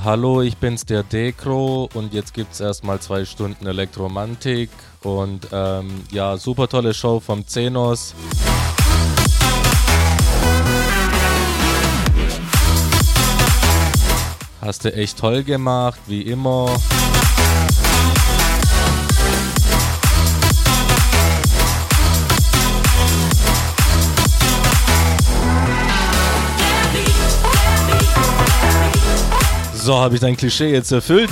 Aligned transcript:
Hallo, 0.00 0.40
ich 0.40 0.56
bin's, 0.56 0.86
der 0.86 1.02
Dekro 1.02 1.86
und 1.92 2.14
jetzt 2.14 2.32
gibt's 2.32 2.60
erstmal 2.60 2.98
zwei 3.00 3.26
Stunden 3.26 3.66
Elektromantik 3.66 4.70
und 5.02 5.48
ähm, 5.52 6.04
ja, 6.10 6.38
super 6.38 6.66
tolle 6.66 6.94
Show 6.94 7.20
vom 7.20 7.46
Zenos. 7.46 8.14
Hast 14.62 14.86
du 14.86 14.94
echt 14.94 15.18
toll 15.18 15.42
gemacht, 15.42 16.00
wie 16.06 16.22
immer. 16.22 16.74
So, 29.82 29.98
habe 29.98 30.14
ich 30.14 30.20
dein 30.20 30.36
Klischee 30.36 30.70
jetzt 30.70 30.92
erfüllt. 30.92 31.30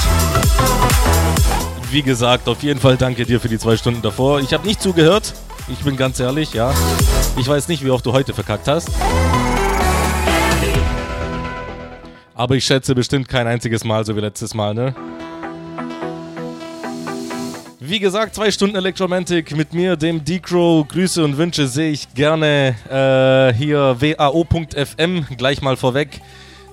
Wie 1.92 2.02
gesagt, 2.02 2.48
auf 2.48 2.64
jeden 2.64 2.80
Fall 2.80 2.96
danke 2.96 3.24
dir 3.24 3.38
für 3.38 3.48
die 3.48 3.60
zwei 3.60 3.76
Stunden 3.76 4.02
davor. 4.02 4.40
Ich 4.40 4.52
habe 4.52 4.66
nicht 4.66 4.82
zugehört. 4.82 5.34
Ich 5.68 5.78
bin 5.84 5.96
ganz 5.96 6.18
ehrlich, 6.18 6.52
ja. 6.52 6.74
Ich 7.38 7.46
weiß 7.46 7.68
nicht, 7.68 7.84
wie 7.84 7.90
oft 7.90 8.04
du 8.04 8.12
heute 8.12 8.34
verkackt 8.34 8.66
hast. 8.66 8.90
Aber 12.34 12.56
ich 12.56 12.64
schätze 12.64 12.96
bestimmt 12.96 13.28
kein 13.28 13.46
einziges 13.46 13.84
Mal 13.84 14.04
so 14.04 14.16
wie 14.16 14.20
letztes 14.20 14.52
Mal, 14.52 14.74
ne? 14.74 14.96
Wie 17.78 18.00
gesagt, 18.00 18.34
zwei 18.34 18.50
Stunden 18.50 18.74
Elektromantik 18.74 19.56
mit 19.56 19.74
mir, 19.74 19.94
dem 19.94 20.24
Decro. 20.24 20.84
Grüße 20.88 21.24
und 21.24 21.38
Wünsche 21.38 21.68
sehe 21.68 21.92
ich 21.92 22.12
gerne 22.14 22.74
äh, 22.90 23.56
hier 23.56 23.96
wao.fm 24.00 25.26
gleich 25.36 25.62
mal 25.62 25.76
vorweg. 25.76 26.20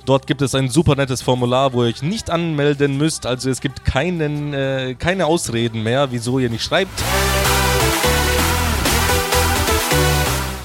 Dort 0.07 0.25
gibt 0.25 0.41
es 0.41 0.55
ein 0.55 0.69
super 0.69 0.95
nettes 0.95 1.21
Formular, 1.21 1.73
wo 1.73 1.83
ihr 1.83 1.89
euch 1.89 2.01
nicht 2.01 2.29
anmelden 2.29 2.95
müsst. 2.95 3.25
Also 3.25 3.49
es 3.49 3.59
gibt 3.59 3.83
keinen, 3.83 4.53
äh, 4.53 4.95
keine 4.97 5.25
Ausreden 5.25 5.83
mehr, 5.83 6.11
wieso 6.11 6.39
ihr 6.39 6.49
nicht 6.49 6.63
schreibt. 6.63 7.03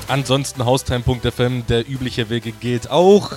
Ansonsten 0.07 0.65
haustime.fm, 0.65 1.67
der 1.67 1.91
übliche 1.91 2.31
Wege 2.31 2.53
geht 2.53 2.89
auch. 2.89 3.33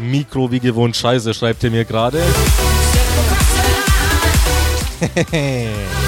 Mikro 0.00 0.50
wie 0.50 0.58
gewohnt 0.58 0.96
scheiße, 0.96 1.34
schreibt 1.34 1.62
ihr 1.62 1.70
mir 1.70 1.84
gerade. 1.84 2.20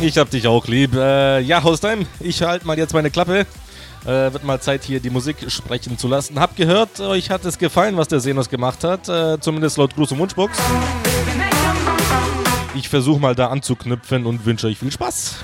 Ich 0.00 0.18
hab 0.18 0.28
dich 0.30 0.46
auch 0.46 0.66
lieb. 0.66 0.94
Äh, 0.94 1.40
ja, 1.40 1.62
Haustime, 1.62 2.04
ich 2.20 2.42
halte 2.42 2.66
mal 2.66 2.76
jetzt 2.76 2.92
meine 2.92 3.10
Klappe. 3.10 3.46
Äh, 4.04 4.32
wird 4.32 4.44
mal 4.44 4.60
Zeit, 4.60 4.84
hier 4.84 5.00
die 5.00 5.10
Musik 5.10 5.36
sprechen 5.50 5.96
zu 5.98 6.06
lassen. 6.06 6.38
Hab 6.38 6.54
gehört, 6.54 7.00
euch 7.00 7.30
hat 7.30 7.44
es 7.44 7.58
gefallen, 7.58 7.96
was 7.96 8.06
der 8.08 8.20
Senos 8.20 8.48
gemacht 8.48 8.84
hat. 8.84 9.08
Äh, 9.08 9.40
zumindest 9.40 9.78
laut 9.78 9.94
Gruß 9.94 10.12
und 10.12 10.18
Wunschbox. 10.18 10.58
Ich 12.74 12.88
versuche 12.88 13.18
mal 13.18 13.34
da 13.34 13.48
anzuknüpfen 13.48 14.26
und 14.26 14.44
wünsche 14.44 14.66
euch 14.66 14.78
viel 14.78 14.92
Spaß. 14.92 15.36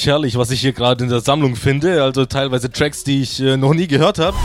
Richtig 0.00 0.12
herrlich, 0.12 0.38
was 0.38 0.50
ich 0.50 0.62
hier 0.62 0.72
gerade 0.72 1.04
in 1.04 1.10
der 1.10 1.20
Sammlung 1.20 1.56
finde. 1.56 2.02
Also 2.02 2.24
teilweise 2.24 2.70
Tracks, 2.70 3.04
die 3.04 3.20
ich 3.20 3.38
äh, 3.38 3.58
noch 3.58 3.74
nie 3.74 3.86
gehört 3.86 4.18
habe. 4.18 4.36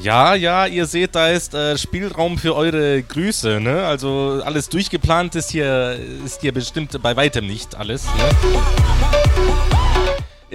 Ja, 0.00 0.36
ja, 0.36 0.66
ihr 0.66 0.86
seht, 0.86 1.16
da 1.16 1.30
ist 1.30 1.52
äh, 1.52 1.76
Spielraum 1.76 2.38
für 2.38 2.54
eure 2.54 3.02
Grüße, 3.02 3.58
ne? 3.58 3.86
Also 3.86 4.40
alles 4.44 4.68
durchgeplant 4.68 5.34
ist 5.34 5.50
hier, 5.50 5.98
ist 6.24 6.42
hier 6.42 6.52
bestimmt 6.52 6.96
bei 7.02 7.16
weitem 7.16 7.48
nicht 7.48 7.74
alles, 7.74 8.04
ne? 8.04 9.75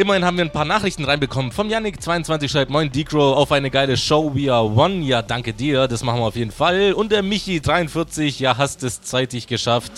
Immerhin 0.01 0.25
haben 0.25 0.37
wir 0.37 0.45
ein 0.45 0.51
paar 0.51 0.65
Nachrichten 0.65 1.05
reinbekommen. 1.05 1.51
Vom 1.51 1.67
Yannick22 1.67 2.49
schreibt 2.49 2.71
Moin 2.71 2.91
Decro 2.91 3.33
auf 3.33 3.51
eine 3.51 3.69
geile 3.69 3.95
Show. 3.95 4.33
We 4.33 4.51
are 4.51 4.65
one. 4.65 5.03
Ja, 5.03 5.21
danke 5.21 5.53
dir. 5.53 5.87
Das 5.87 6.03
machen 6.03 6.21
wir 6.21 6.25
auf 6.25 6.35
jeden 6.35 6.49
Fall. 6.49 6.93
Und 6.93 7.11
der 7.11 7.23
Michi43, 7.23 8.41
ja, 8.41 8.57
hast 8.57 8.81
es 8.81 9.03
zeitig 9.03 9.45
geschafft. 9.45 9.91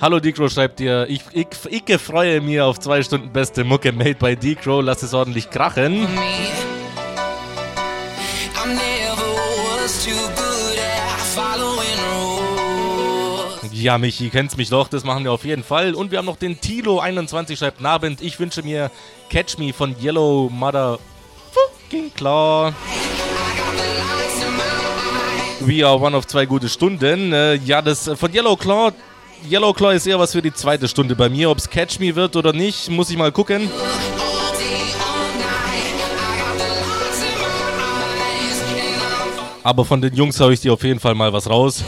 Hallo 0.00 0.20
Decro 0.20 0.48
schreibt 0.48 0.78
dir, 0.78 1.06
ich, 1.10 1.20
ich, 1.34 1.48
ich 1.68 1.98
freue 1.98 2.40
mich 2.40 2.62
auf 2.62 2.80
zwei 2.80 3.02
Stunden 3.02 3.30
beste 3.30 3.62
Mucke 3.62 3.92
made 3.92 4.14
by 4.14 4.36
Decro. 4.36 4.80
Lass 4.80 5.02
es 5.02 5.12
ordentlich 5.12 5.50
krachen. 5.50 6.06
Ja, 13.78 13.98
Michi, 13.98 14.30
kennst 14.30 14.56
mich 14.56 14.70
doch, 14.70 14.88
das 14.88 15.04
machen 15.04 15.24
wir 15.24 15.32
auf 15.32 15.44
jeden 15.44 15.62
Fall. 15.62 15.94
Und 15.94 16.10
wir 16.10 16.16
haben 16.16 16.24
noch 16.24 16.38
den 16.38 16.56
Tilo21, 16.56 17.58
schreibt 17.58 17.82
Nabend, 17.82 18.22
ich 18.22 18.40
wünsche 18.40 18.62
mir 18.62 18.90
Catch 19.28 19.58
Me 19.58 19.74
von 19.74 19.94
Yellow 20.00 20.48
Mother 20.50 20.98
fucking 21.52 22.10
Claw. 22.14 22.72
We 25.60 25.86
are 25.86 26.00
one 26.00 26.16
of 26.16 26.26
zwei 26.26 26.46
gute 26.46 26.70
Stunden. 26.70 27.34
Äh, 27.34 27.56
ja, 27.56 27.82
das 27.82 28.10
von 28.14 28.32
Yellow 28.32 28.56
Claw. 28.56 28.92
Yellow 29.46 29.74
Claw 29.74 29.94
ist 29.94 30.06
eher 30.06 30.18
was 30.18 30.32
für 30.32 30.40
die 30.40 30.54
zweite 30.54 30.88
Stunde 30.88 31.14
bei 31.14 31.28
mir. 31.28 31.50
Ob 31.50 31.58
es 31.58 31.68
Catch 31.68 32.00
Me 32.00 32.16
wird 32.16 32.34
oder 32.34 32.54
nicht, 32.54 32.88
muss 32.88 33.10
ich 33.10 33.18
mal 33.18 33.30
gucken. 33.30 33.68
Aber 39.62 39.84
von 39.84 40.00
den 40.00 40.14
Jungs 40.14 40.40
habe 40.40 40.54
ich 40.54 40.60
dir 40.60 40.72
auf 40.72 40.82
jeden 40.82 41.00
Fall 41.00 41.14
mal 41.14 41.30
was 41.34 41.50
raus. 41.50 41.84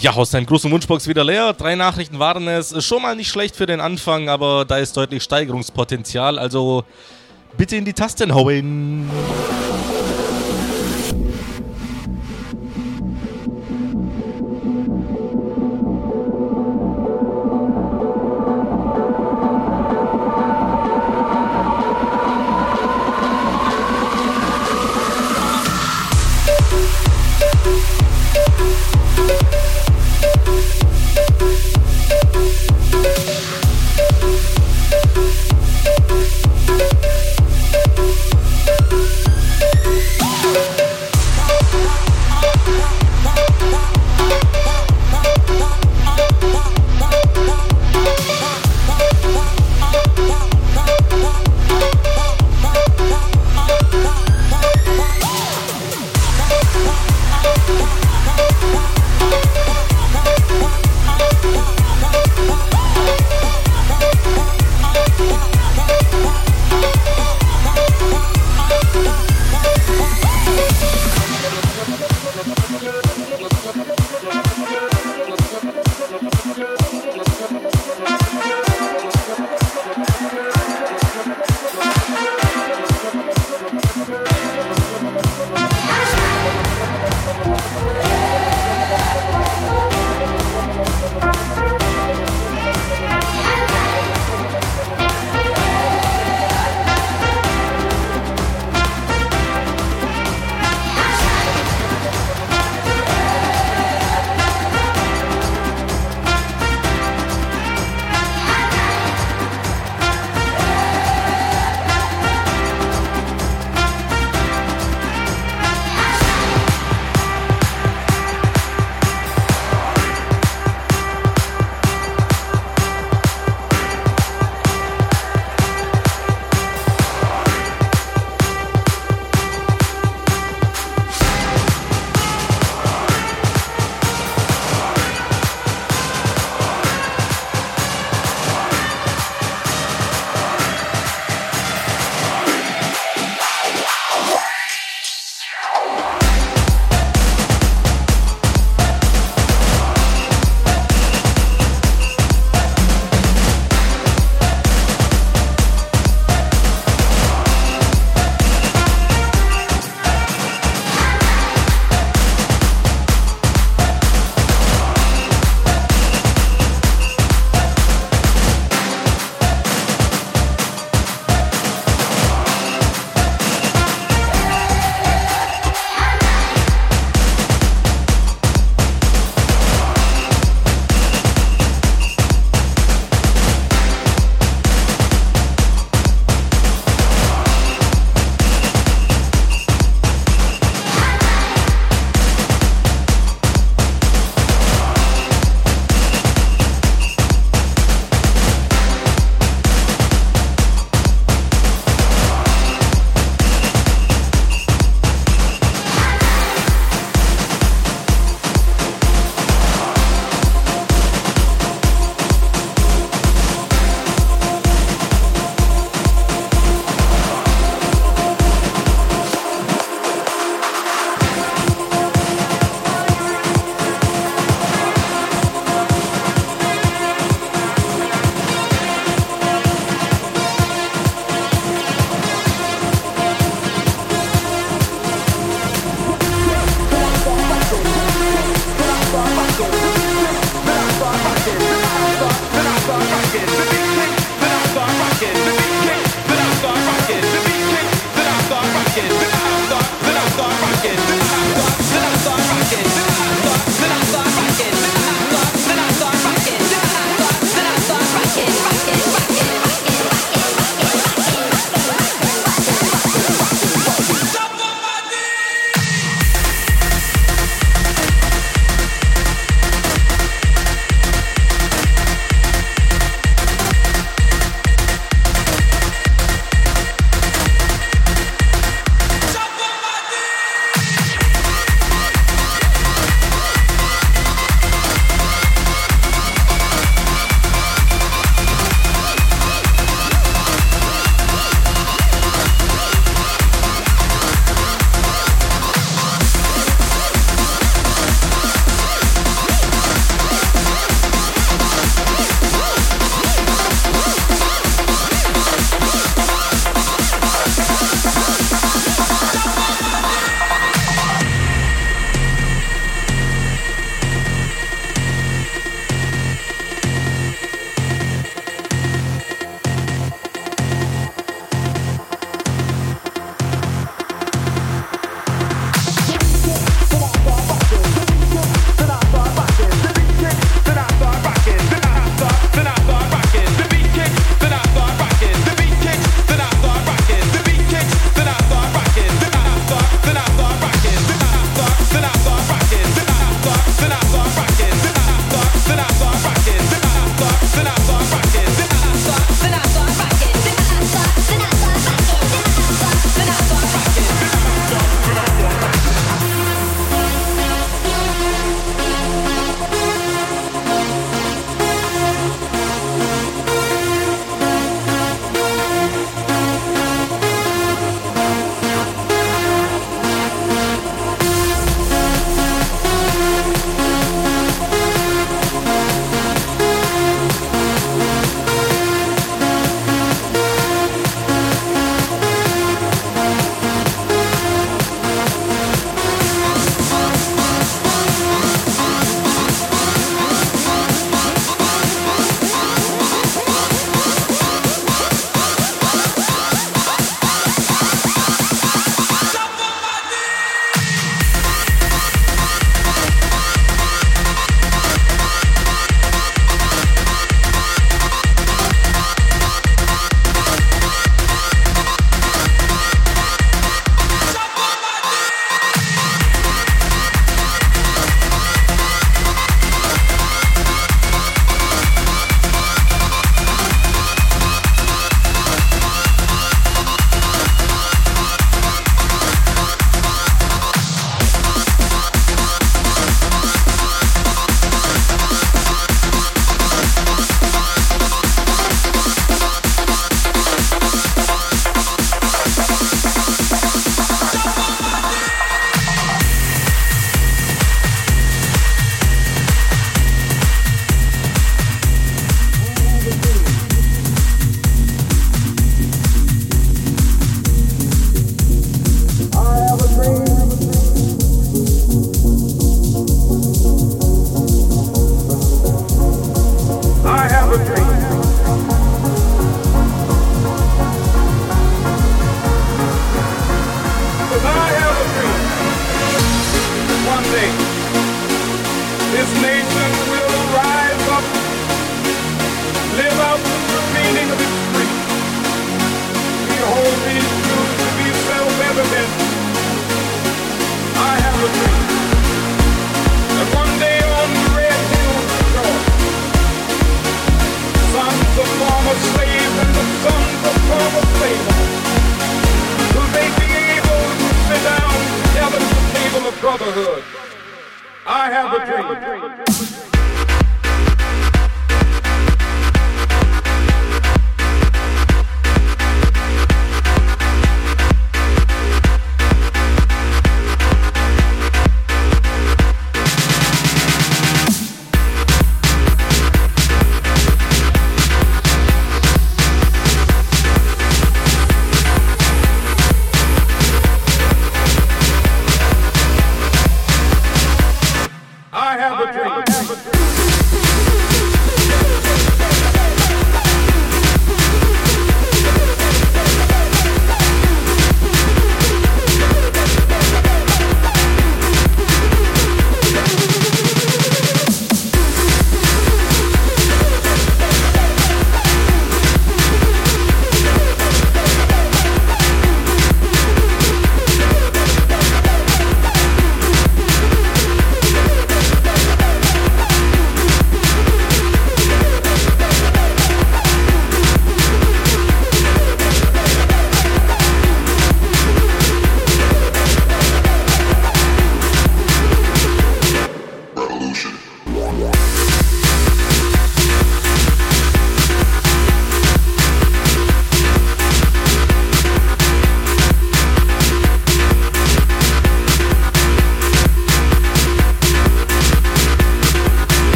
Ja, 0.00 0.12
aus 0.12 0.30
deinem 0.30 0.46
großen 0.46 0.70
Wunschbox 0.70 1.08
wieder 1.08 1.24
leer. 1.24 1.52
Drei 1.54 1.74
Nachrichten 1.74 2.20
waren 2.20 2.46
es. 2.46 2.84
Schon 2.84 3.02
mal 3.02 3.16
nicht 3.16 3.30
schlecht 3.30 3.56
für 3.56 3.66
den 3.66 3.80
Anfang, 3.80 4.28
aber 4.28 4.64
da 4.64 4.78
ist 4.78 4.96
deutlich 4.96 5.24
Steigerungspotenzial. 5.24 6.38
Also 6.38 6.84
bitte 7.56 7.74
in 7.74 7.84
die 7.84 7.92
Tasten 7.92 8.32
hauen. 8.32 9.10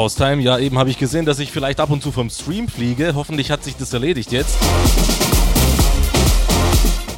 Haustime. 0.00 0.40
Ja, 0.40 0.58
eben 0.58 0.78
habe 0.78 0.88
ich 0.88 0.96
gesehen, 0.96 1.26
dass 1.26 1.38
ich 1.40 1.52
vielleicht 1.52 1.78
ab 1.78 1.90
und 1.90 2.02
zu 2.02 2.10
vom 2.10 2.30
Stream 2.30 2.68
fliege. 2.68 3.14
Hoffentlich 3.14 3.50
hat 3.50 3.62
sich 3.62 3.76
das 3.76 3.92
erledigt 3.92 4.32
jetzt. 4.32 4.56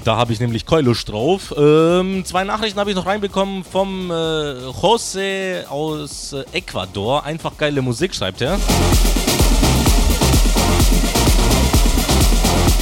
Da 0.02 0.16
habe 0.16 0.32
ich 0.32 0.40
nämlich 0.40 0.66
Keulust 0.66 1.08
drauf. 1.08 1.54
Ähm, 1.56 2.24
zwei 2.24 2.42
Nachrichten 2.42 2.80
habe 2.80 2.90
ich 2.90 2.96
noch 2.96 3.06
reinbekommen 3.06 3.62
vom 3.62 4.10
äh, 4.10 4.54
Jose 4.82 5.64
aus 5.68 6.32
äh, 6.32 6.44
Ecuador. 6.52 7.24
Einfach 7.24 7.56
geile 7.56 7.82
Musik, 7.82 8.16
schreibt 8.16 8.40
er. 8.40 8.58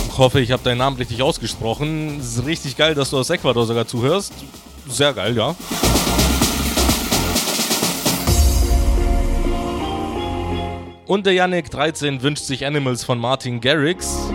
Ich 0.09 0.19
hoffe, 0.19 0.41
ich 0.41 0.51
habe 0.51 0.63
deinen 0.63 0.79
Namen 0.79 0.97
richtig 0.97 1.23
ausgesprochen. 1.23 2.21
Es 2.21 2.39
ist 2.39 2.47
richtig 2.47 2.79
geil, 2.79 2.95
dass 2.95 3.11
du 3.11 3.19
aus 3.19 3.29
Ecuador 3.29 3.67
sogar 3.67 3.87
zuhörst. 3.87 4.33
Sehr 4.89 5.13
geil, 5.13 5.37
ja. 5.37 5.55
Und 11.11 11.27
der 11.27 11.33
Yannick 11.33 11.73
13 11.73 12.23
wünscht 12.23 12.45
sich 12.45 12.65
Animals 12.65 13.03
von 13.03 13.19
Martin 13.19 13.61
Garrix. 13.61 14.31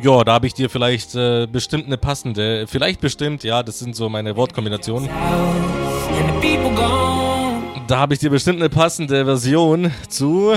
Ja, 0.00 0.22
da 0.22 0.34
habe 0.34 0.46
ich 0.46 0.54
dir 0.54 0.70
vielleicht 0.70 1.16
äh, 1.16 1.48
bestimmt 1.48 1.86
eine 1.86 1.98
passende, 1.98 2.68
vielleicht 2.68 3.00
bestimmt, 3.00 3.42
ja, 3.42 3.64
das 3.64 3.80
sind 3.80 3.96
so 3.96 4.08
meine 4.08 4.36
Wortkombinationen. 4.36 5.08
Da 7.88 7.98
habe 7.98 8.14
ich 8.14 8.20
dir 8.20 8.30
bestimmt 8.30 8.60
eine 8.60 8.68
passende 8.68 9.24
Version 9.24 9.90
zu. 10.08 10.52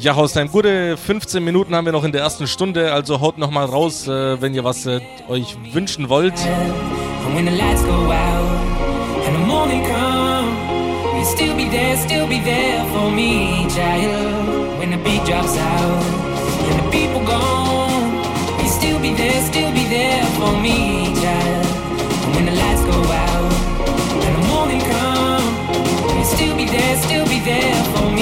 Ja, 0.00 0.14
Haustime, 0.14 0.48
gute 0.48 0.96
15 0.96 1.42
Minuten 1.42 1.74
haben 1.74 1.84
wir 1.84 1.92
noch 1.92 2.04
in 2.04 2.12
der 2.12 2.20
ersten 2.20 2.46
Stunde, 2.46 2.92
also 2.92 3.20
haut 3.20 3.36
noch 3.36 3.50
mal 3.50 3.64
raus, 3.64 4.06
äh, 4.06 4.40
wenn 4.40 4.54
ihr 4.54 4.62
was 4.62 4.86
äh, 4.86 5.00
euch 5.28 5.56
wünschen 5.72 6.08
wollt. 6.08 6.34
Still 26.28 26.54
be 26.54 26.66
there, 26.66 26.96
still 27.02 27.24
be 27.24 27.40
there 27.48 27.84
for 27.98 28.10
me, 28.10 28.17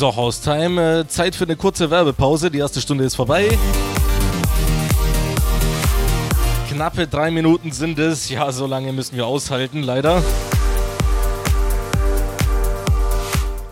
So, 0.00 0.16
Haustime, 0.16 1.00
äh, 1.00 1.08
Zeit 1.08 1.36
für 1.36 1.44
eine 1.44 1.56
kurze 1.56 1.90
Werbepause. 1.90 2.50
Die 2.50 2.56
erste 2.56 2.80
Stunde 2.80 3.04
ist 3.04 3.16
vorbei. 3.16 3.50
Knappe 6.70 7.06
drei 7.06 7.30
Minuten 7.30 7.70
sind 7.70 7.98
es. 7.98 8.30
Ja, 8.30 8.50
so 8.50 8.66
lange 8.66 8.94
müssen 8.94 9.14
wir 9.14 9.26
aushalten, 9.26 9.82
leider. 9.82 10.22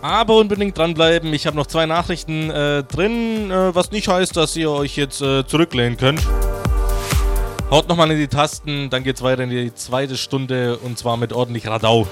Aber 0.02 0.36
unbedingt 0.36 0.76
dranbleiben. 0.76 1.32
Ich 1.32 1.46
habe 1.46 1.56
noch 1.56 1.66
zwei 1.66 1.86
Nachrichten 1.86 2.50
äh, 2.50 2.82
drin, 2.82 3.50
äh, 3.50 3.74
was 3.74 3.90
nicht 3.90 4.08
heißt, 4.08 4.36
dass 4.36 4.54
ihr 4.54 4.70
euch 4.70 4.98
jetzt 4.98 5.22
äh, 5.22 5.46
zurücklehnen 5.46 5.96
könnt. 5.96 6.20
Haut 7.70 7.88
nochmal 7.88 8.10
in 8.10 8.18
die 8.18 8.28
Tasten, 8.28 8.90
dann 8.90 9.02
geht's 9.02 9.22
weiter 9.22 9.44
in 9.44 9.50
die 9.50 9.74
zweite 9.74 10.18
Stunde 10.18 10.76
und 10.76 10.98
zwar 10.98 11.16
mit 11.16 11.32
ordentlich 11.32 11.66
Radau. 11.66 12.06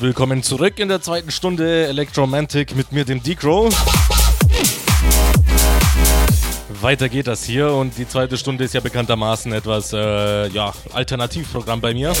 Willkommen 0.00 0.42
zurück 0.42 0.78
in 0.78 0.88
der 0.88 1.00
zweiten 1.00 1.30
Stunde 1.30 1.86
Electromantic 1.86 2.74
mit 2.74 2.92
mir, 2.92 3.04
dem 3.04 3.22
Decro. 3.22 3.68
Weiter 6.80 7.08
geht 7.08 7.26
das 7.26 7.44
hier 7.44 7.72
und 7.72 7.96
die 7.96 8.08
zweite 8.08 8.36
Stunde 8.36 8.64
ist 8.64 8.74
ja 8.74 8.80
bekanntermaßen 8.80 9.52
etwas, 9.52 9.92
äh, 9.92 10.48
ja, 10.48 10.72
Alternativprogramm 10.92 11.80
bei 11.80 11.94
mir. 11.94 12.12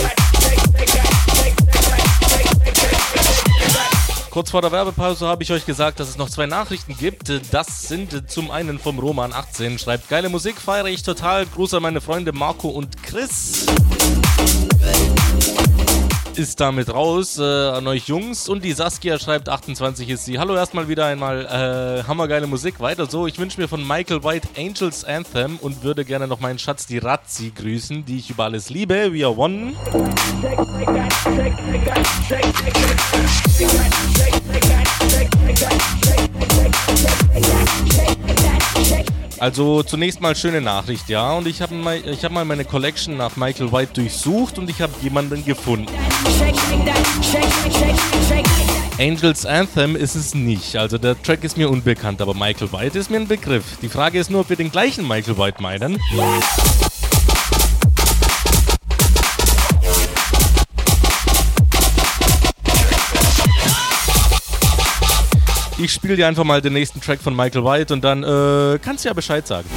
Kurz 4.30 4.50
vor 4.50 4.62
der 4.62 4.72
Werbepause 4.72 5.26
habe 5.26 5.42
ich 5.42 5.50
euch 5.50 5.66
gesagt, 5.66 5.98
dass 5.98 6.08
es 6.08 6.16
noch 6.16 6.30
zwei 6.30 6.46
Nachrichten 6.46 6.96
gibt. 6.96 7.32
Das 7.52 7.88
sind 7.88 8.30
zum 8.30 8.50
einen 8.50 8.78
vom 8.78 8.98
Roman 8.98 9.32
18, 9.32 9.78
schreibt 9.78 10.08
geile 10.08 10.28
Musik, 10.28 10.60
feiere 10.60 10.86
ich 10.86 11.02
total. 11.02 11.46
Gruß 11.46 11.74
an 11.74 11.82
meine 11.82 12.00
Freunde 12.00 12.32
Marco 12.32 12.68
und 12.68 13.02
Chris 13.02 13.66
ist 16.38 16.60
damit 16.60 16.92
raus 16.92 17.38
äh, 17.38 17.42
an 17.42 17.86
euch 17.86 18.08
Jungs. 18.08 18.48
Und 18.48 18.64
die 18.64 18.72
Saskia 18.72 19.18
schreibt, 19.18 19.48
28 19.48 20.08
ist 20.08 20.24
sie. 20.24 20.38
Hallo 20.38 20.54
erstmal 20.54 20.88
wieder 20.88 21.06
einmal. 21.06 21.46
Äh, 21.46 22.06
hammergeile 22.06 22.46
Musik. 22.46 22.80
Weiter 22.80 23.06
so. 23.06 23.26
Ich 23.26 23.38
wünsche 23.38 23.60
mir 23.60 23.68
von 23.68 23.86
Michael 23.86 24.22
White 24.22 24.48
Angels 24.56 25.04
Anthem 25.04 25.56
und 25.56 25.82
würde 25.82 26.04
gerne 26.04 26.26
noch 26.26 26.40
meinen 26.40 26.58
Schatz, 26.58 26.86
die 26.86 26.98
Razzi, 26.98 27.52
grüßen, 27.54 28.04
die 28.04 28.18
ich 28.18 28.30
über 28.30 28.44
alles 28.44 28.70
liebe. 28.70 29.12
We 29.12 29.24
are 29.24 29.36
one. 29.36 29.74
Also 39.38 39.82
zunächst 39.82 40.20
mal 40.20 40.34
schöne 40.34 40.60
Nachricht, 40.60 41.08
ja. 41.08 41.32
Und 41.32 41.46
ich 41.46 41.60
habe 41.60 41.74
mal, 41.74 42.00
hab 42.00 42.32
mal 42.32 42.44
meine 42.44 42.64
Collection 42.64 43.16
nach 43.16 43.36
Michael 43.36 43.70
White 43.70 43.92
durchsucht 43.94 44.58
und 44.58 44.70
ich 44.70 44.80
habe 44.80 44.92
jemanden 45.02 45.44
gefunden. 45.44 45.92
Angels 48.98 49.44
Anthem 49.44 49.94
ist 49.94 50.14
es 50.14 50.34
nicht. 50.34 50.76
Also 50.76 50.96
der 50.96 51.20
Track 51.22 51.44
ist 51.44 51.58
mir 51.58 51.68
unbekannt, 51.68 52.22
aber 52.22 52.32
Michael 52.32 52.72
White 52.72 52.98
ist 52.98 53.10
mir 53.10 53.18
ein 53.18 53.28
Begriff. 53.28 53.76
Die 53.82 53.88
Frage 53.88 54.18
ist 54.18 54.30
nur, 54.30 54.40
ob 54.40 54.48
wir 54.48 54.56
den 54.56 54.72
gleichen 54.72 55.06
Michael 55.06 55.36
White 55.36 55.62
meinen. 55.62 56.00
Ich 65.86 65.92
spiele 65.92 66.16
dir 66.16 66.26
einfach 66.26 66.42
mal 66.42 66.60
den 66.60 66.72
nächsten 66.72 67.00
Track 67.00 67.20
von 67.20 67.36
Michael 67.36 67.64
White 67.64 67.94
und 67.94 68.02
dann 68.02 68.24
äh, 68.24 68.76
kannst 68.82 69.04
du 69.04 69.08
ja 69.08 69.12
Bescheid 69.14 69.46
sagen. 69.46 69.68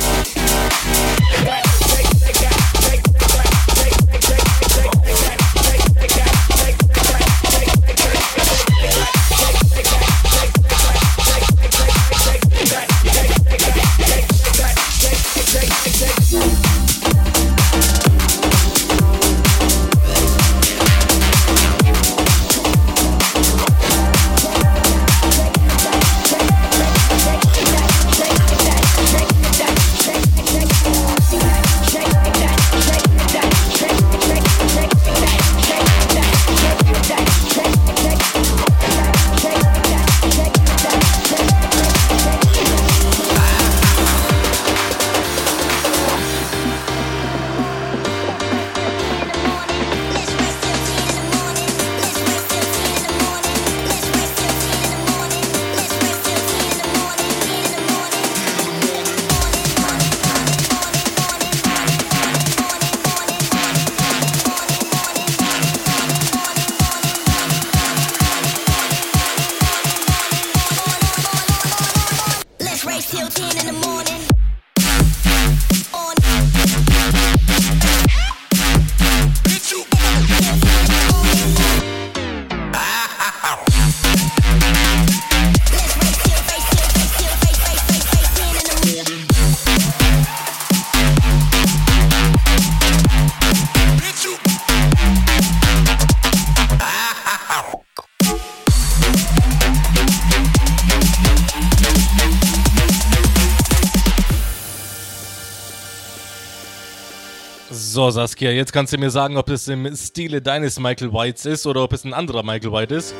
Saskia, 108.49 108.57
jetzt 108.57 108.73
kannst 108.73 108.93
du 108.93 108.97
mir 108.97 109.11
sagen, 109.11 109.37
ob 109.37 109.49
es 109.49 109.67
im 109.67 109.95
Stile 109.95 110.41
deines 110.41 110.79
Michael 110.79 111.13
Whites 111.13 111.45
ist 111.45 111.67
oder 111.67 111.83
ob 111.83 111.93
es 111.93 112.03
ein 112.03 112.13
anderer 112.13 112.41
Michael 112.41 112.71
White 112.71 112.95
ist. 112.95 113.13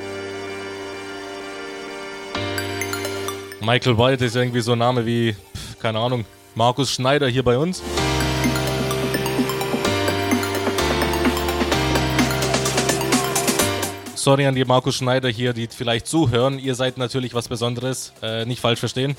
Michael 3.61 3.97
White 3.97 4.25
ist 4.25 4.35
irgendwie 4.35 4.61
so 4.61 4.71
ein 4.71 4.79
Name 4.79 5.05
wie, 5.05 5.35
keine 5.79 5.99
Ahnung, 5.99 6.25
Markus 6.55 6.91
Schneider 6.91 7.27
hier 7.27 7.43
bei 7.43 7.57
uns. 7.57 7.83
Sorry 14.15 14.47
an 14.47 14.55
die 14.55 14.65
Markus 14.65 14.95
Schneider 14.95 15.29
hier, 15.29 15.53
die 15.53 15.67
vielleicht 15.67 16.07
zuhören. 16.07 16.57
Ihr 16.57 16.75
seid 16.75 16.97
natürlich 16.97 17.33
was 17.35 17.47
Besonderes. 17.47 18.13
Äh, 18.21 18.45
nicht 18.45 18.61
falsch 18.61 18.79
verstehen. 18.79 19.15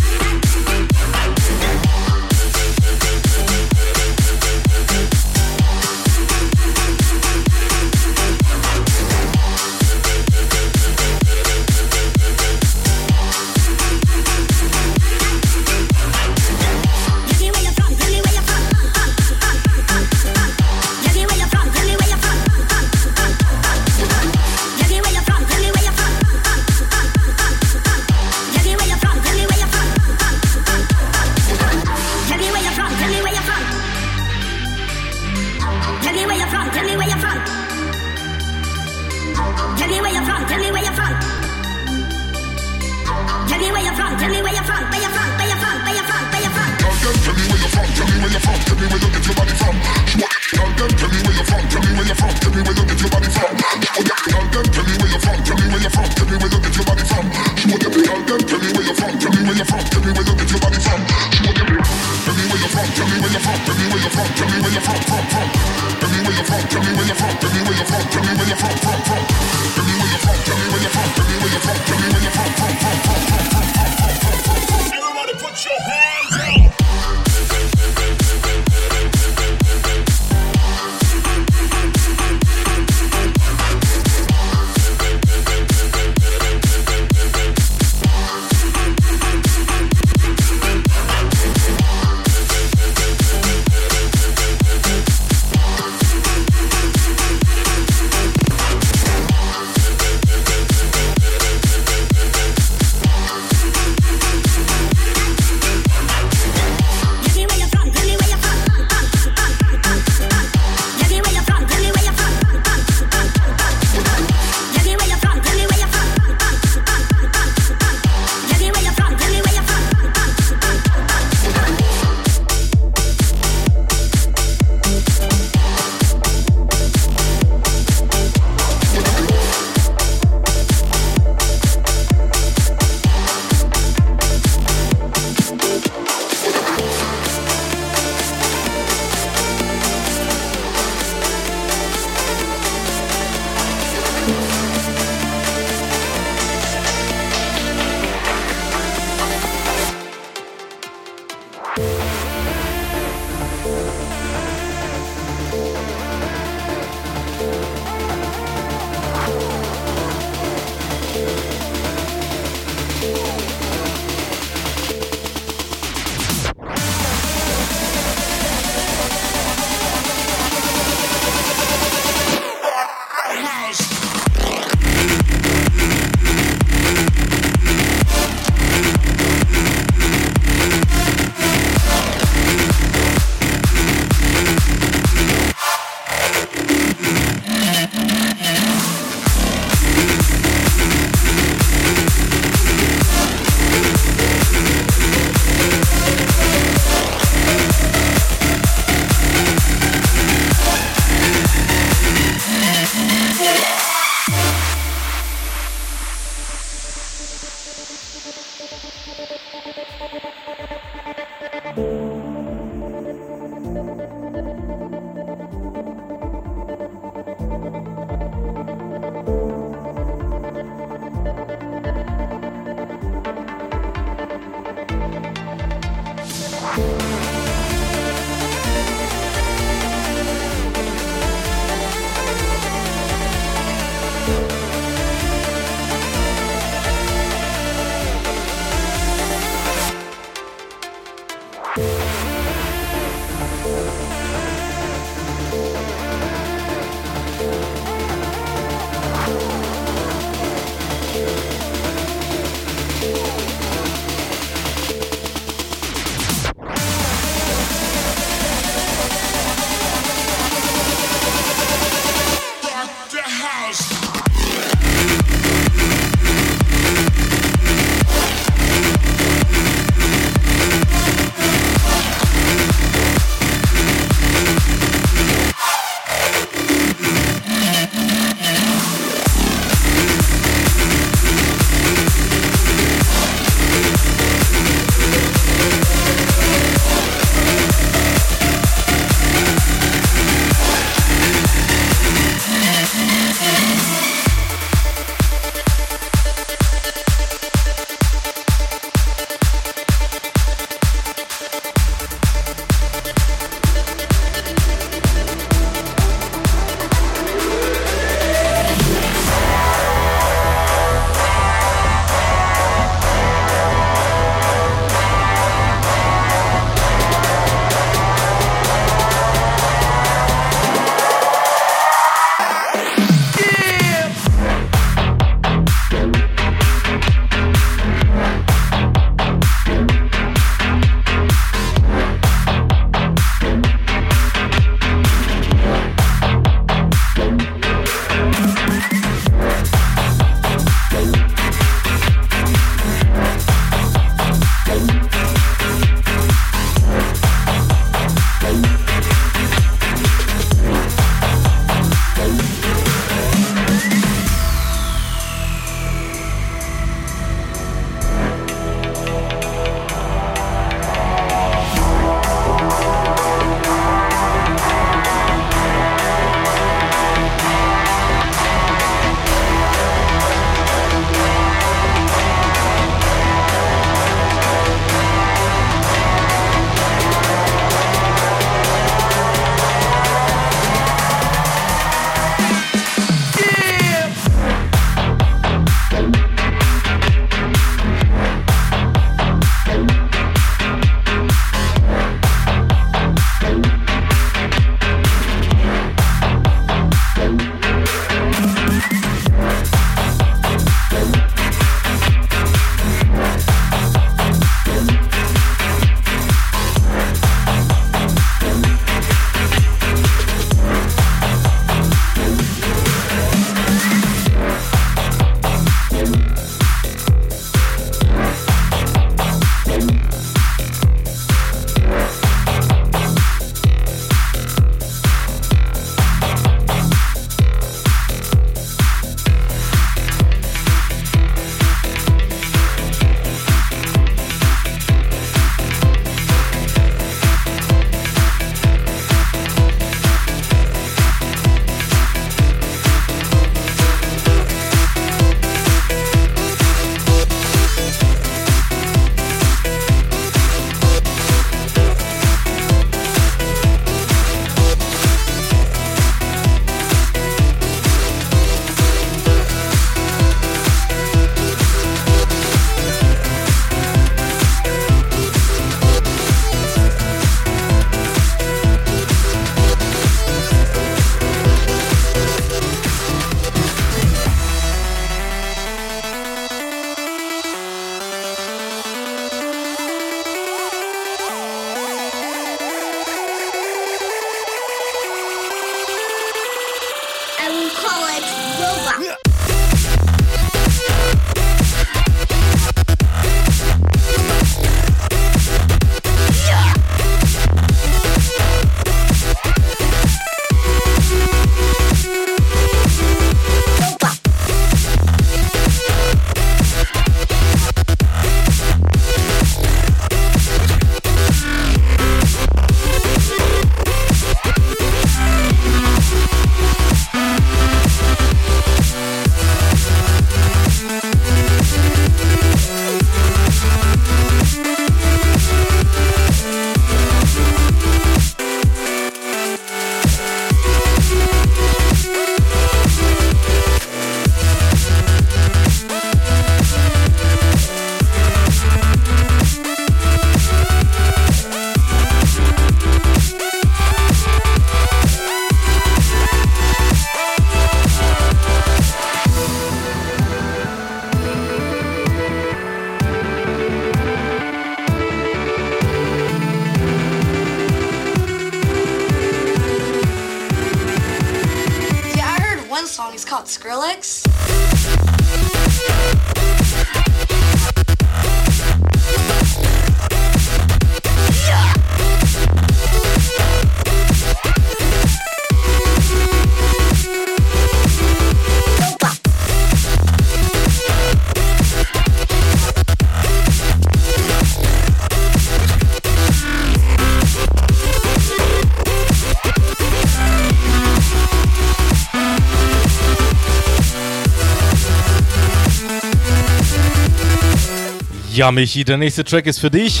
Ja, 598.40 598.50
Michi, 598.50 598.84
der 598.84 598.96
nächste 598.96 599.22
Track 599.22 599.44
ist 599.44 599.58
für 599.58 599.70
dich. 599.70 600.00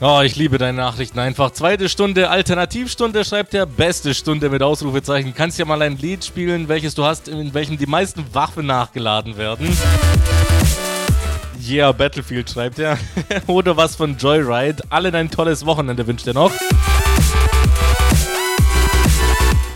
Oh, 0.00 0.22
ich 0.24 0.34
liebe 0.34 0.56
deine 0.56 0.78
Nachrichten 0.78 1.18
einfach. 1.18 1.50
Zweite 1.50 1.90
Stunde, 1.90 2.30
Alternativstunde, 2.30 3.22
schreibt 3.26 3.52
der 3.52 3.66
beste 3.66 4.14
Stunde 4.14 4.48
mit 4.48 4.62
Ausrufezeichen. 4.62 5.34
Kannst 5.34 5.58
ja 5.58 5.66
mal 5.66 5.82
ein 5.82 5.98
Lied 5.98 6.24
spielen, 6.24 6.68
welches 6.68 6.94
du 6.94 7.04
hast, 7.04 7.28
in 7.28 7.52
welchem 7.52 7.76
die 7.76 7.84
meisten 7.84 8.24
Waffen 8.32 8.64
nachgeladen 8.64 9.36
werden. 9.36 9.76
Yeah, 11.68 11.92
Battlefield 11.92 12.48
schreibt 12.48 12.78
er. 12.78 12.96
Oder 13.46 13.76
was 13.76 13.96
von 13.96 14.16
Joyride. 14.16 14.82
Allen 14.88 15.14
ein 15.14 15.30
tolles 15.30 15.66
Wochenende 15.66 16.06
wünscht 16.06 16.26
er 16.28 16.32
noch. 16.32 16.52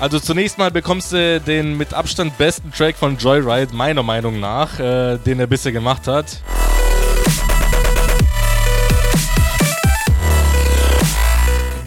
Also 0.00 0.18
zunächst 0.18 0.56
mal 0.56 0.70
bekommst 0.70 1.12
du 1.12 1.38
den 1.38 1.76
mit 1.76 1.92
Abstand 1.92 2.38
besten 2.38 2.72
Track 2.72 2.96
von 2.96 3.18
Joyride, 3.18 3.74
meiner 3.74 4.02
Meinung 4.02 4.40
nach, 4.40 4.80
äh, 4.80 5.18
den 5.18 5.38
er 5.38 5.46
bisher 5.46 5.72
gemacht 5.72 6.08
hat. 6.08 6.40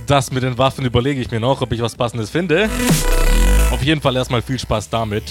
Das 0.07 0.31
mit 0.31 0.43
den 0.43 0.57
Waffen 0.57 0.85
überlege 0.85 1.19
ich 1.19 1.31
mir 1.31 1.39
noch, 1.39 1.61
ob 1.61 1.71
ich 1.71 1.81
was 1.81 1.95
passendes 1.95 2.29
finde. 2.29 2.69
Auf 3.71 3.81
jeden 3.81 4.01
Fall 4.01 4.15
erstmal 4.15 4.41
viel 4.41 4.59
Spaß 4.59 4.89
damit. 4.89 5.23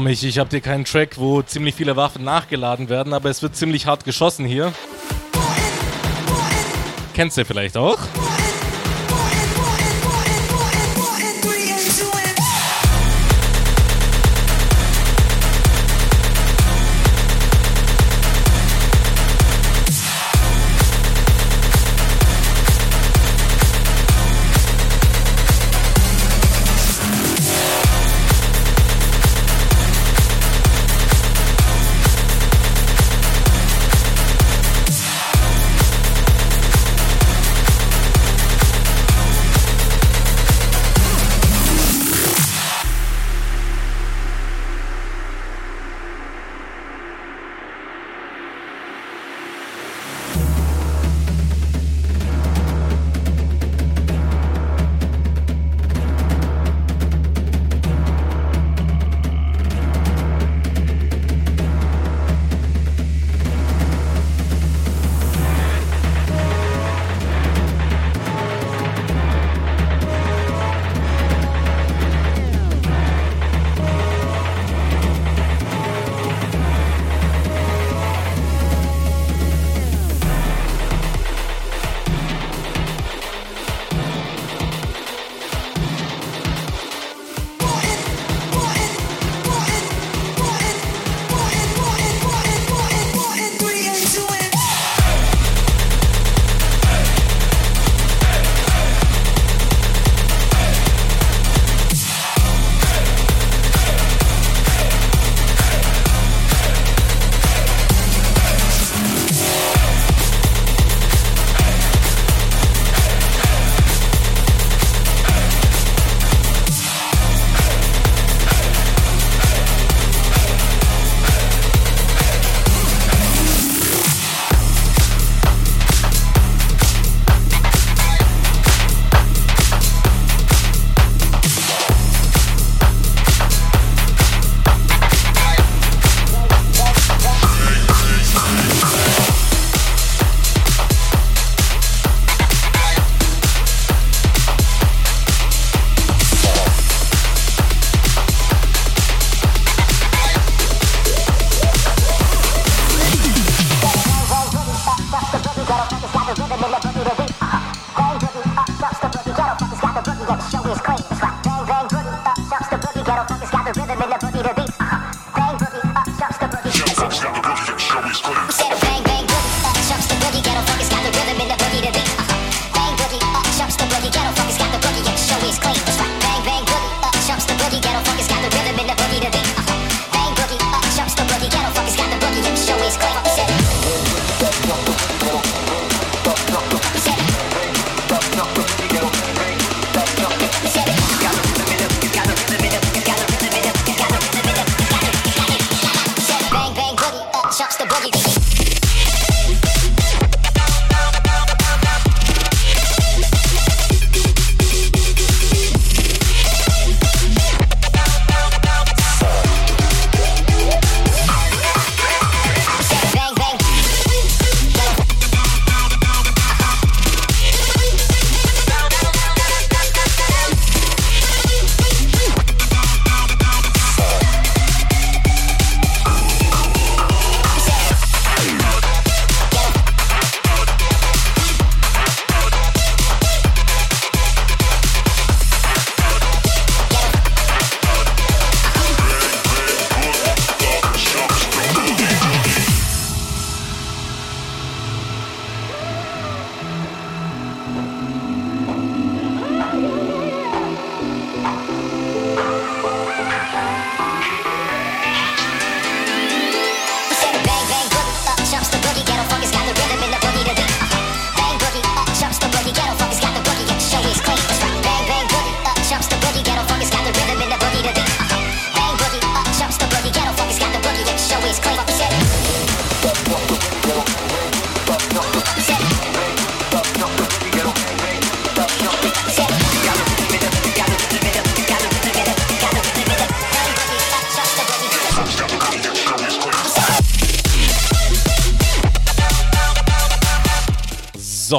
Mich, 0.00 0.24
ich 0.24 0.38
habe 0.38 0.50
dir 0.50 0.60
keinen 0.60 0.84
Track, 0.84 1.18
wo 1.18 1.42
ziemlich 1.42 1.74
viele 1.74 1.94
Waffen 1.96 2.24
nachgeladen 2.24 2.88
werden, 2.88 3.12
aber 3.12 3.30
es 3.30 3.42
wird 3.42 3.54
ziemlich 3.54 3.86
hart 3.86 4.04
geschossen 4.04 4.44
hier. 4.44 4.72
Kennst 7.14 7.38
du 7.38 7.44
vielleicht 7.44 7.76
auch? 7.76 7.98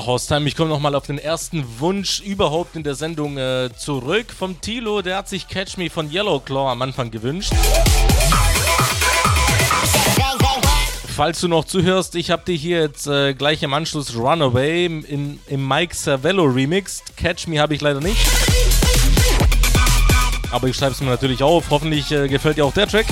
Haustime, 0.05 0.47
ich 0.47 0.55
komme 0.55 0.69
nochmal 0.69 0.95
auf 0.95 1.05
den 1.05 1.17
ersten 1.17 1.65
Wunsch 1.79 2.19
überhaupt 2.19 2.75
in 2.75 2.83
der 2.83 2.95
Sendung 2.95 3.37
äh, 3.37 3.69
zurück 3.77 4.27
vom 4.37 4.61
Tilo. 4.61 5.01
Der 5.01 5.17
hat 5.17 5.29
sich 5.29 5.47
Catch 5.47 5.77
Me 5.77 5.89
von 5.89 6.11
Yellow 6.11 6.39
Claw 6.39 6.69
am 6.71 6.81
Anfang 6.81 7.11
gewünscht. 7.11 7.51
falls 11.15 11.39
du 11.39 11.47
noch 11.47 11.63
zuhörst, 11.63 12.15
ich 12.15 12.29
habe 12.29 12.43
dir 12.45 12.55
hier 12.55 12.81
jetzt 12.81 13.07
äh, 13.07 13.33
gleich 13.33 13.63
im 13.63 13.73
Anschluss 13.73 14.15
Runaway 14.17 14.85
in, 14.85 15.39
im 15.47 15.67
Mike 15.67 15.95
Cervello 15.95 16.43
remixed. 16.43 17.15
Catch 17.15 17.47
Me 17.47 17.59
habe 17.59 17.73
ich 17.73 17.79
leider 17.79 18.01
nicht. 18.01 18.17
Aber 20.51 20.67
ich 20.67 20.75
schreibe 20.75 20.91
es 20.91 21.01
mir 21.01 21.09
natürlich 21.09 21.41
auf. 21.41 21.69
Hoffentlich 21.69 22.11
äh, 22.11 22.27
gefällt 22.27 22.57
dir 22.57 22.65
auch 22.65 22.73
der 22.73 22.87
Track. 22.87 23.05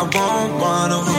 I 0.00 0.04
won't 0.04 0.62
wanna 0.62 1.09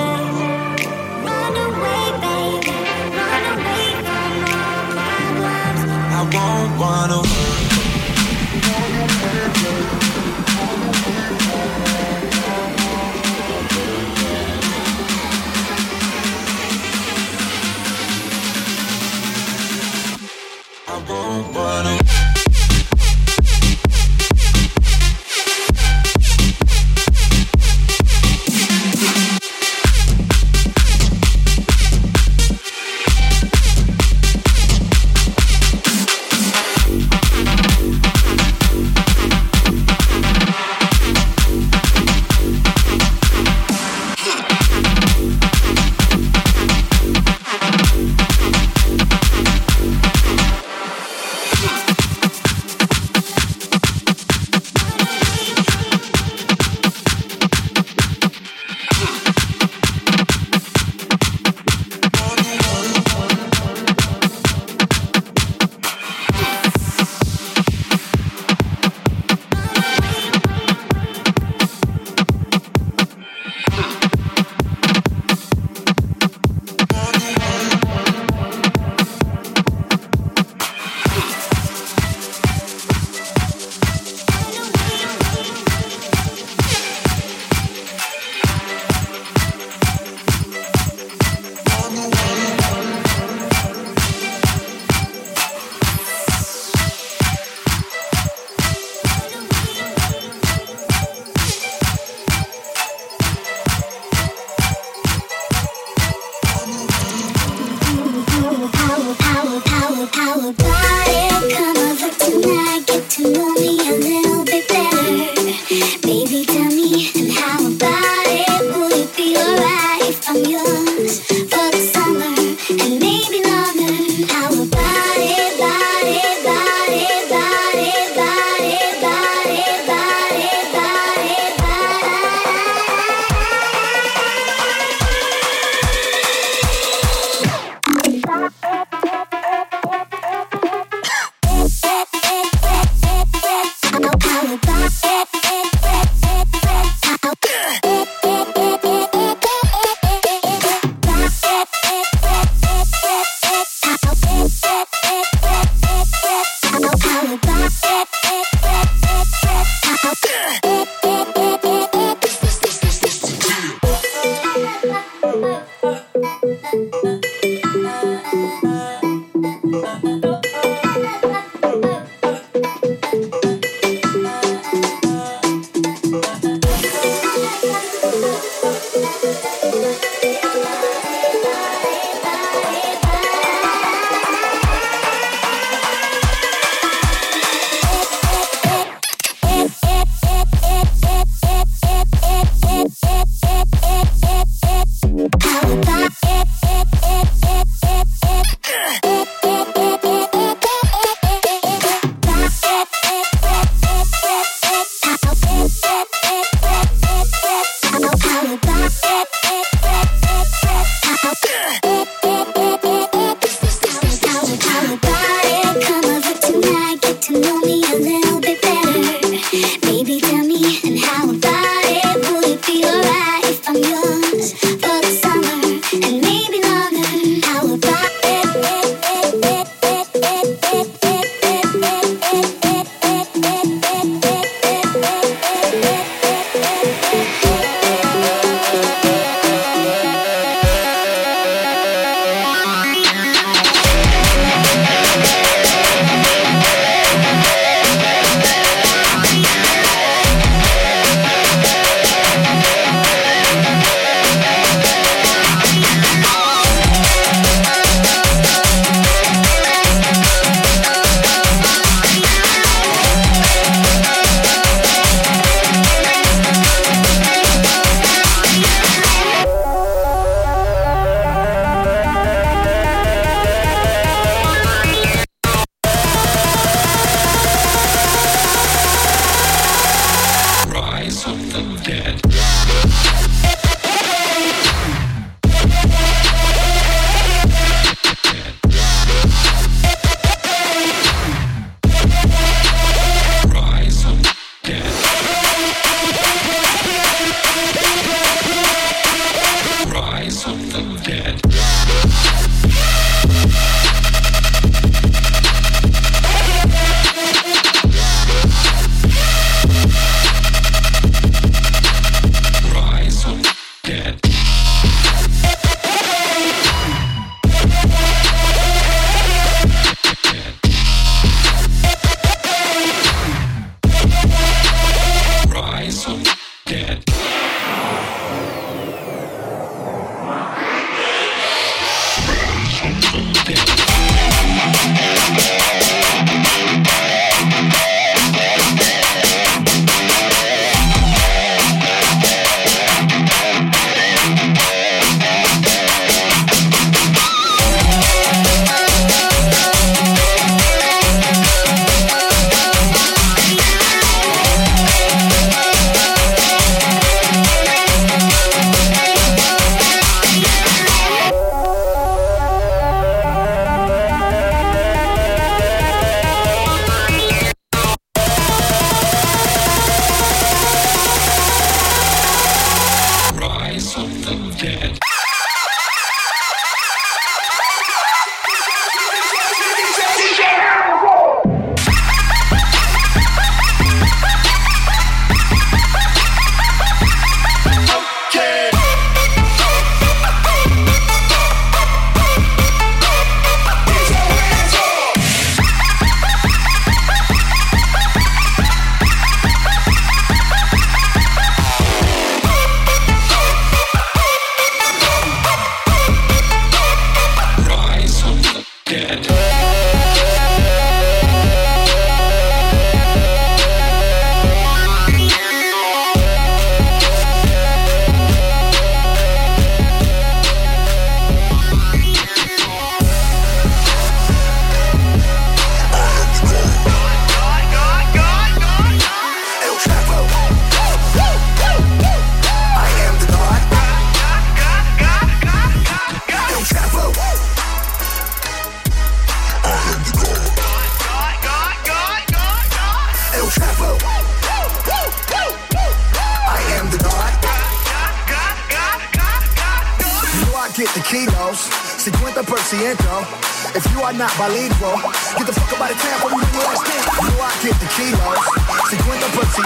siento. 452.72 453.28
If 453.76 453.84
you 453.92 454.00
are 454.02 454.14
not 454.14 454.32
bilingual, 454.40 454.96
get 455.36 455.46
the 455.46 455.52
fuck 455.52 455.74
up 455.74 455.82
out 455.82 455.92
of 455.92 456.00
town 456.00 456.20
for 456.24 456.30
you 456.32 456.40
make 456.40 456.54
me 456.56 456.60
last 456.64 456.88
name. 456.88 457.04
You 457.20 457.28
know 457.28 457.44
I 457.44 457.52
get 457.60 457.76
the 457.84 457.88
kilos, 458.00 458.40
50%. 458.88 459.60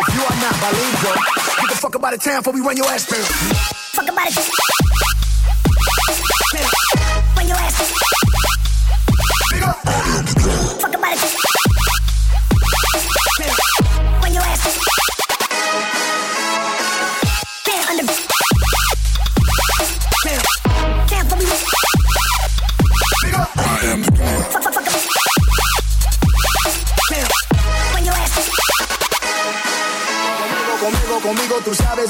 If 0.00 0.08
you 0.16 0.22
are 0.24 0.38
not 0.40 0.54
bilingual, 0.56 1.16
get 1.60 1.68
the 1.68 1.76
fuck 1.76 1.96
up 1.96 2.04
out 2.04 2.14
of 2.14 2.22
town 2.22 2.40
before 2.40 2.54
we 2.54 2.60
run 2.60 2.76
your 2.78 2.88
ass 2.88 3.04
down. 3.04 3.20
Fuck 3.92 4.08
about 4.08 4.28
it. 4.28 4.36
Run 7.36 7.46
your 7.46 7.56
ass 7.58 7.78
down. 7.78 8.07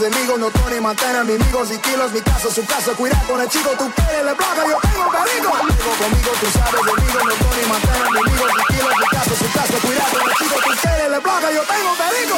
De 0.00 0.10
mí, 0.10 0.16
no 0.38 0.50
Tony 0.50 0.80
Montana, 0.80 1.24
mi 1.24 1.32
amigo, 1.32 1.66
si 1.66 1.76
kilos, 1.78 2.12
mi 2.12 2.20
caso, 2.20 2.50
su 2.50 2.64
caso, 2.66 2.94
cuida 2.94 3.20
con 3.26 3.40
el 3.40 3.48
chico, 3.48 3.70
tú 3.76 3.90
quieres 3.96 4.24
le 4.24 4.34
placa, 4.34 4.64
yo 4.68 4.78
tengo 4.80 5.10
perico. 5.10 5.50
Conmigo, 5.50 5.90
conmigo, 5.98 6.30
tú 6.40 6.46
sabes 6.52 6.84
de 6.86 6.92
mí, 6.92 7.08
no 7.12 7.34
Tony 7.34 7.66
Montana, 7.66 8.10
mi 8.10 8.18
amigo, 8.18 8.46
si 8.48 8.74
kilos, 8.74 8.94
mi 8.96 9.06
caso, 9.06 9.30
su 9.34 9.52
caso, 9.52 9.74
cuida 9.82 10.04
con 10.12 10.30
el 10.30 10.36
chico, 10.36 10.54
tú 10.54 10.70
quieres 10.80 11.10
le 11.10 11.20
placa, 11.20 11.50
yo 11.50 11.62
tengo 11.62 11.94
perico. 11.96 12.36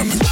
when 0.00 0.20
you 0.20 0.27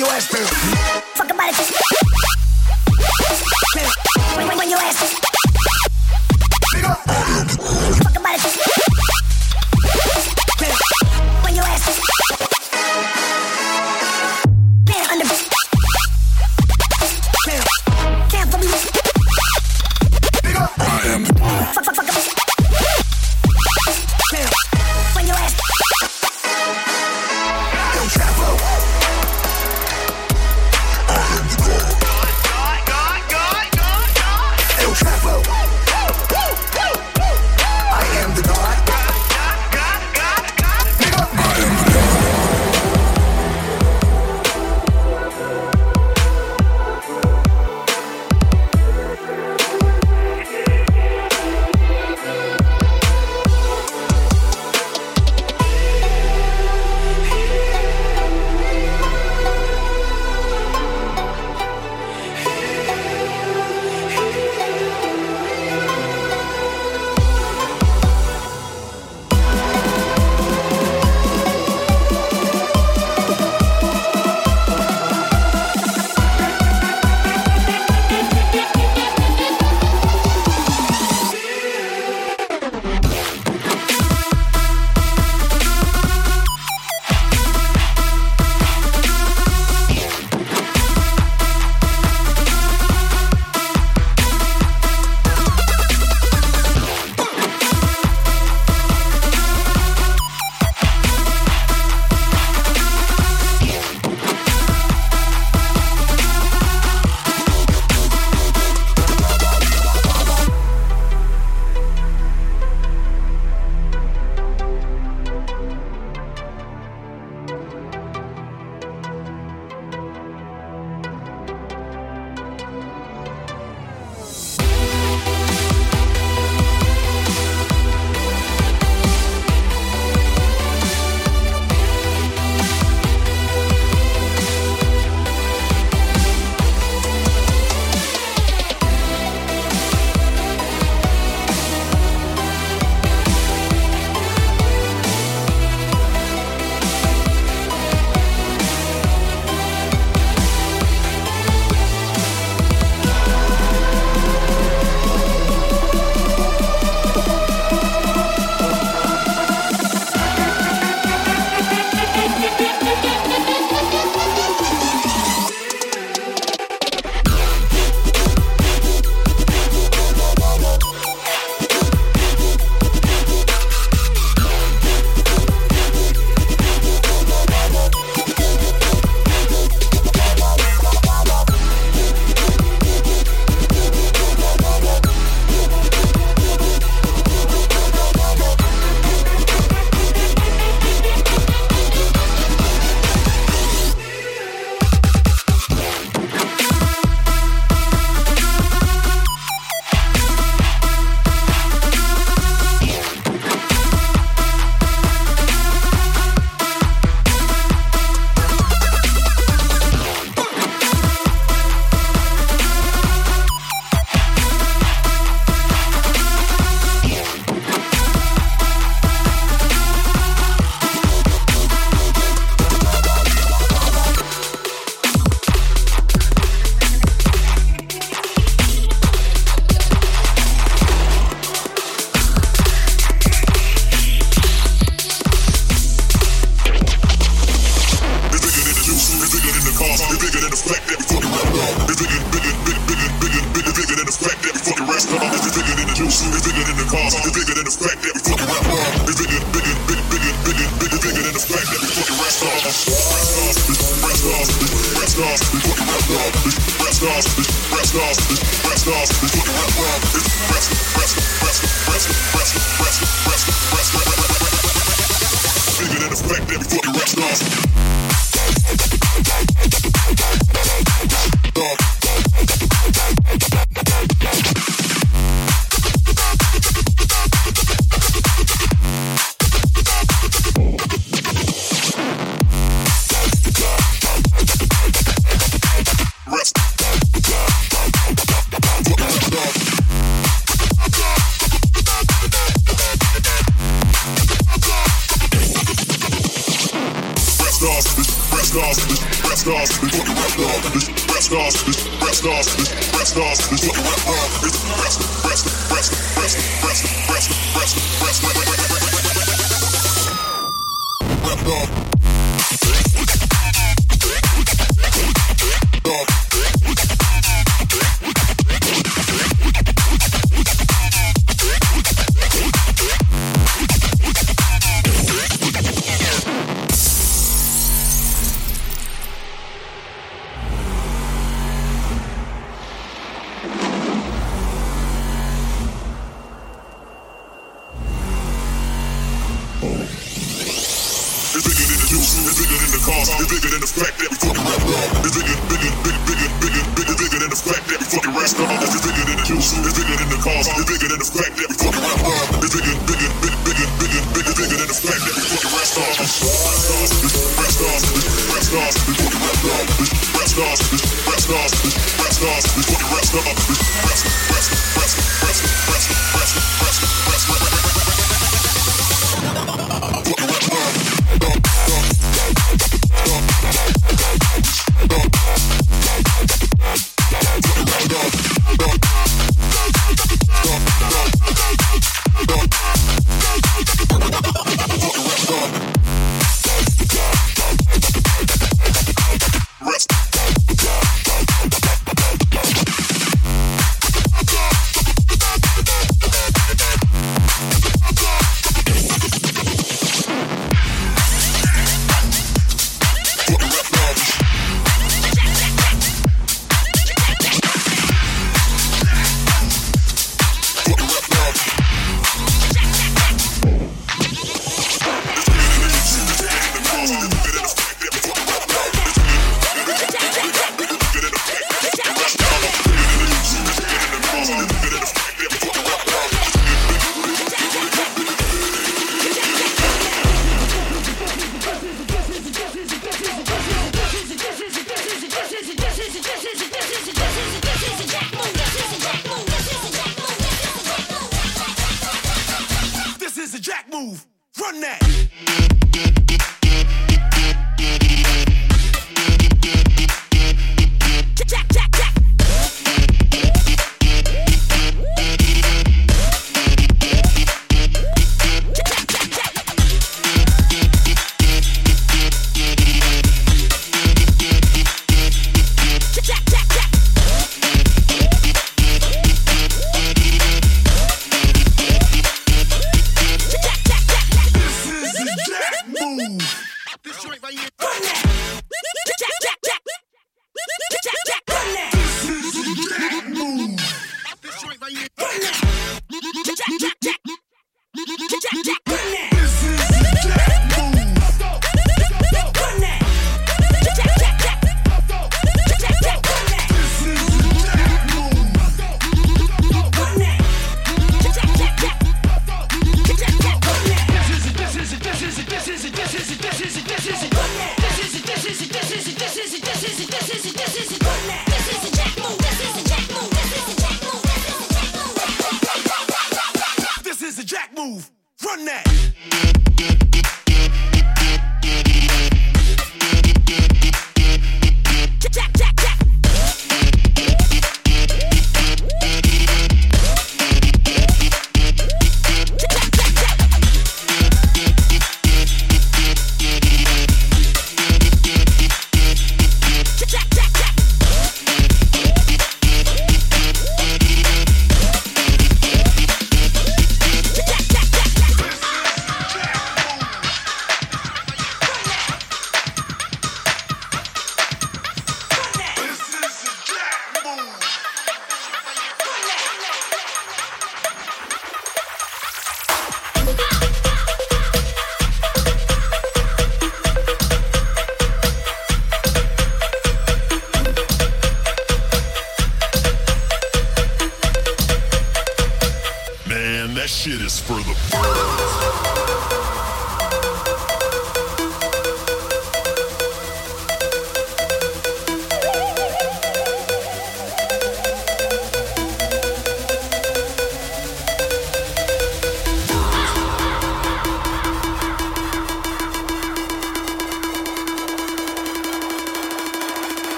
you 0.00 0.06
SP. 0.06 0.79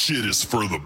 Shit 0.00 0.24
is 0.24 0.42
for 0.42 0.66
the 0.66 0.79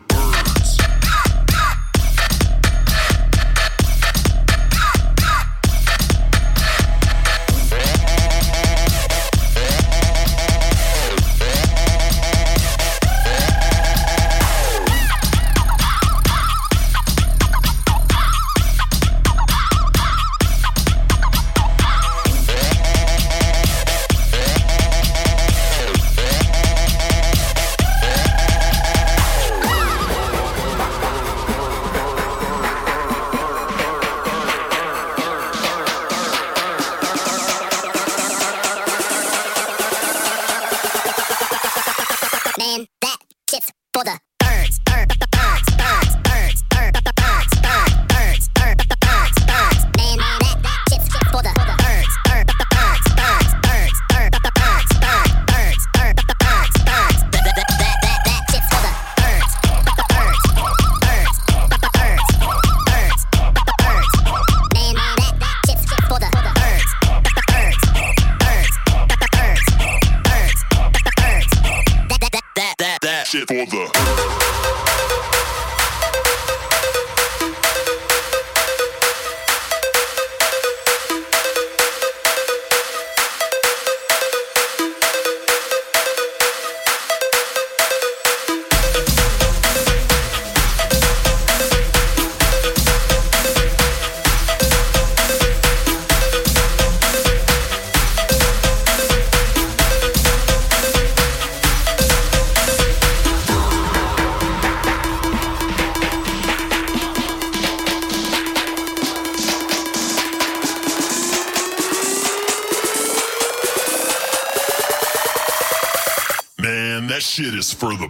shit 117.35 117.53
is 117.53 117.73
for 117.73 117.97
the 117.97 118.09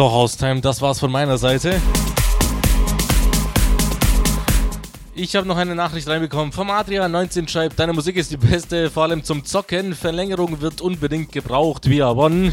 So, 0.00 0.10
Haustime, 0.10 0.62
das 0.62 0.80
war's 0.80 0.98
von 0.98 1.12
meiner 1.12 1.36
Seite. 1.36 1.78
Ich 5.14 5.36
habe 5.36 5.46
noch 5.46 5.58
eine 5.58 5.74
Nachricht 5.74 6.08
reinbekommen 6.08 6.52
vom 6.52 6.70
Adrian19 6.70 7.46
schreibt, 7.46 7.78
deine 7.78 7.92
Musik 7.92 8.16
ist 8.16 8.30
die 8.30 8.38
beste, 8.38 8.88
vor 8.88 9.02
allem 9.02 9.22
zum 9.24 9.44
Zocken. 9.44 9.94
Verlängerung 9.94 10.62
wird 10.62 10.80
unbedingt 10.80 11.32
gebraucht, 11.32 11.86
via 11.86 12.12
One. 12.12 12.50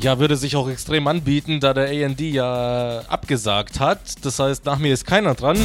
Ja, 0.00 0.18
würde 0.18 0.36
sich 0.36 0.54
auch 0.54 0.68
extrem 0.68 1.06
anbieten, 1.06 1.60
da 1.60 1.72
der 1.72 1.88
AND 1.88 2.20
ja 2.20 3.00
abgesagt 3.08 3.80
hat. 3.80 4.00
Das 4.20 4.38
heißt, 4.38 4.66
nach 4.66 4.78
mir 4.78 4.92
ist 4.92 5.06
keiner 5.06 5.34
dran. 5.34 5.56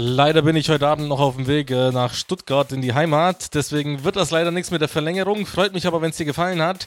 Leider 0.00 0.42
bin 0.42 0.54
ich 0.54 0.68
heute 0.68 0.86
Abend 0.86 1.08
noch 1.08 1.18
auf 1.18 1.34
dem 1.34 1.48
Weg 1.48 1.72
äh, 1.72 1.90
nach 1.90 2.14
Stuttgart 2.14 2.70
in 2.70 2.80
die 2.80 2.94
Heimat. 2.94 3.52
Deswegen 3.56 4.04
wird 4.04 4.14
das 4.14 4.30
leider 4.30 4.52
nichts 4.52 4.70
mit 4.70 4.80
der 4.80 4.86
Verlängerung. 4.86 5.44
Freut 5.44 5.72
mich 5.72 5.88
aber, 5.88 6.00
wenn 6.00 6.10
es 6.10 6.16
dir 6.16 6.24
gefallen 6.24 6.62
hat. 6.62 6.86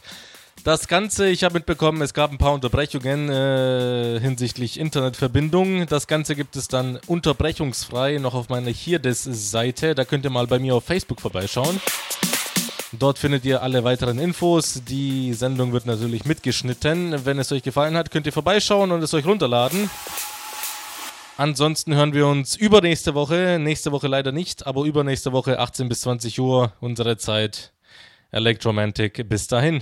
Das 0.63 0.87
Ganze, 0.87 1.27
ich 1.27 1.43
habe 1.43 1.55
mitbekommen, 1.55 2.01
es 2.01 2.13
gab 2.13 2.31
ein 2.31 2.37
paar 2.37 2.53
Unterbrechungen 2.53 3.29
äh, 3.29 4.17
hinsichtlich 4.21 4.79
Internetverbindung. 4.79 5.87
Das 5.87 6.07
Ganze 6.07 6.37
gibt 6.37 6.55
es 6.55 6.69
dann 6.69 7.01
unterbrechungsfrei 7.05 8.17
noch 8.17 8.33
auf 8.33 8.47
meiner 8.47 8.71
Hirdes-Seite. 8.71 9.93
Da 9.93 10.05
könnt 10.05 10.23
ihr 10.23 10.31
mal 10.31 10.47
bei 10.47 10.59
mir 10.59 10.75
auf 10.75 10.85
Facebook 10.85 11.19
vorbeischauen. 11.19 11.81
Dort 12.93 13.19
findet 13.19 13.43
ihr 13.43 13.61
alle 13.61 13.83
weiteren 13.83 14.19
Infos. 14.19 14.83
Die 14.87 15.33
Sendung 15.33 15.73
wird 15.73 15.85
natürlich 15.85 16.23
mitgeschnitten. 16.23 17.25
Wenn 17.25 17.39
es 17.39 17.51
euch 17.51 17.63
gefallen 17.63 17.97
hat, 17.97 18.09
könnt 18.09 18.25
ihr 18.25 18.31
vorbeischauen 18.31 18.89
und 18.93 19.03
es 19.03 19.13
euch 19.13 19.25
runterladen. 19.25 19.89
Ansonsten 21.41 21.95
hören 21.95 22.13
wir 22.13 22.27
uns 22.27 22.55
übernächste 22.55 23.15
Woche. 23.15 23.57
Nächste 23.59 23.91
Woche 23.91 24.07
leider 24.07 24.31
nicht, 24.31 24.67
aber 24.67 24.83
übernächste 24.83 25.31
Woche 25.31 25.57
18 25.57 25.89
bis 25.89 26.01
20 26.01 26.39
Uhr 26.39 26.73
unsere 26.81 27.17
Zeit. 27.17 27.73
Electromantic. 28.29 29.27
Bis 29.27 29.47
dahin. 29.47 29.69